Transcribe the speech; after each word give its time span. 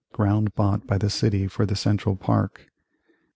Ground 0.13 0.55
bought 0.55 0.87
by 0.87 0.97
the 0.97 1.11
city 1.11 1.47
for 1.47 1.63
the 1.67 1.75
Central 1.75 2.15
Park 2.15 2.53
1863. 2.65 2.73